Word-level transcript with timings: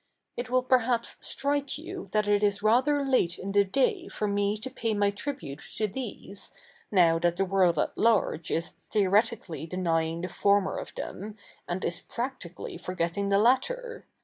It 0.35 0.49
will 0.49 0.63
perhaps 0.63 1.17
strike 1.21 1.77
you 1.77 2.09
that 2.11 2.27
it 2.27 2.41
is 2.41 2.55
7 2.61 2.71
ather 2.73 3.05
late 3.05 3.37
in 3.37 3.51
the 3.51 3.63
day 3.63 4.07
for 4.07 4.27
me 4.27 4.57
to 4.57 4.71
pay 4.71 4.95
7ny 4.95 5.15
tribute 5.15 5.61
to 5.75 5.85
these, 5.85 6.51
7iow 6.91 7.21
that 7.21 7.35
the 7.35 7.45
ivorld 7.45 7.77
at 7.79 7.95
large 7.95 8.49
is 8.49 8.73
theo7 8.95 9.11
etically 9.15 9.69
de7iying 9.69 10.23
the 10.23 10.27
for77ier 10.27 10.81
of 10.81 10.95
the77i, 10.95 11.35
and 11.67 11.85
is 11.85 11.99
practically 11.99 12.79
fo7getting 12.79 13.29
the 13.29 13.37
latter. 13.37 14.03